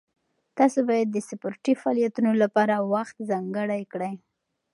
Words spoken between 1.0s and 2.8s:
د سپورټي فعالیتونو لپاره